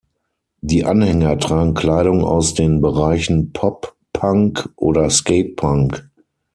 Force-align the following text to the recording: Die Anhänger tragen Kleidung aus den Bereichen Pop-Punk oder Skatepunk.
Die 0.61 0.83
Anhänger 0.83 1.37
tragen 1.37 1.75
Kleidung 1.75 2.23
aus 2.23 2.55
den 2.55 2.81
Bereichen 2.81 3.53
Pop-Punk 3.53 4.67
oder 4.75 5.11
Skatepunk. 5.11 6.09